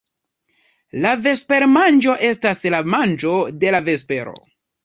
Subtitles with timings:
[1.03, 4.39] La vespermanĝo estas la manĝo de la vespero.